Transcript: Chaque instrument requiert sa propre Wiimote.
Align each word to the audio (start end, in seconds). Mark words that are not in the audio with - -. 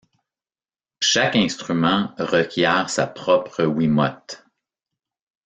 Chaque 0.99 1.35
instrument 1.35 2.15
requiert 2.17 2.89
sa 2.89 3.05
propre 3.05 3.65
Wiimote. 3.65 4.43